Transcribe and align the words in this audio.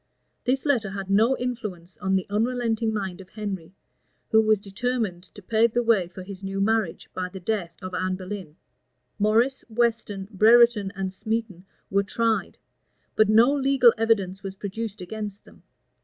[*] 0.25 0.43
This 0.45 0.65
letter 0.65 0.89
had 0.89 1.11
no 1.11 1.37
influence 1.37 1.95
on 1.97 2.15
the 2.15 2.25
unrelenting 2.27 2.91
mind 2.91 3.21
of 3.21 3.29
Henry, 3.29 3.75
who 4.31 4.41
was 4.41 4.59
determined 4.59 5.21
to 5.35 5.43
pave 5.43 5.73
the 5.73 5.83
way 5.83 6.07
for 6.07 6.23
his 6.23 6.41
new 6.41 6.59
marriage 6.59 7.07
by 7.13 7.29
the 7.29 7.39
death 7.39 7.75
of 7.83 7.93
Anne 7.93 8.15
Boleyn. 8.15 8.55
Morris, 9.19 9.63
Weston, 9.69 10.27
Brereton, 10.31 10.89
and 10.95 11.11
Smeton, 11.13 11.65
were 11.91 12.01
tried; 12.01 12.57
but 13.15 13.29
no 13.29 13.53
legal 13.53 13.93
evidence 13.95 14.41
was 14.41 14.55
produced 14.55 15.01
against 15.01 15.45
them. 15.45 15.61